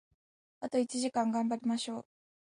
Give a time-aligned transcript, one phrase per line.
[0.61, 2.05] あと一時間、頑張りましょう！